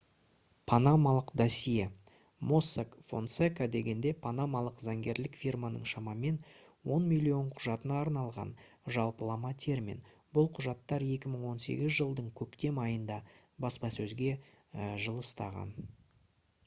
[0.69, 1.83] «панамалық досье»
[2.51, 6.39] mossack fonseca дегене панамалық заңгерлік фирманың шамамен
[6.95, 8.53] он миллион құжатына арналған
[8.97, 10.01] жалпылама термин.
[10.39, 13.19] бұл құжаттар 2018 жылдың көктем айында
[13.67, 14.33] баспасөзге
[15.07, 15.75] жылыстаған